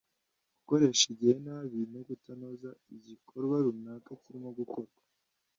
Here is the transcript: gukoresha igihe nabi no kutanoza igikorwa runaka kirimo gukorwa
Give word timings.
gukoresha 0.55 1.03
igihe 1.13 1.35
nabi 1.45 1.79
no 1.93 2.01
kutanoza 2.07 2.69
igikorwa 2.95 3.55
runaka 3.65 4.11
kirimo 4.21 4.49
gukorwa 4.59 4.99